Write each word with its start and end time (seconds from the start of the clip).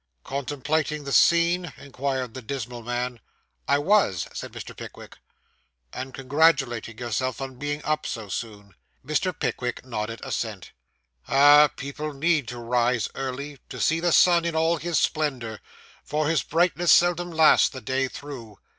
'Contemplating 0.23 1.03
the 1.03 1.13
scene?' 1.13 1.73
inquired 1.77 2.33
the 2.33 2.41
dismal 2.41 2.81
man. 2.81 3.19
'I 3.67 3.77
was,' 3.77 4.27
said 4.33 4.51
Mr. 4.51 4.75
Pickwick. 4.75 5.17
'And 5.93 6.11
congratulating 6.11 6.97
yourself 6.97 7.39
on 7.39 7.57
being 7.59 7.83
up 7.85 8.07
so 8.07 8.27
soon?' 8.27 8.73
Mr. 9.05 9.31
Pickwick 9.31 9.85
nodded 9.85 10.19
assent. 10.23 10.71
'Ah! 11.27 11.69
people 11.75 12.13
need 12.13 12.47
to 12.47 12.57
rise 12.57 13.09
early, 13.13 13.59
to 13.69 13.79
see 13.79 13.99
the 13.99 14.11
sun 14.11 14.43
in 14.43 14.55
all 14.55 14.77
his 14.77 14.97
splendour, 14.97 15.59
for 16.03 16.27
his 16.27 16.41
brightness 16.41 16.91
seldom 16.91 17.29
lasts 17.29 17.69
the 17.69 17.79
day 17.79 18.07
through. 18.07 18.57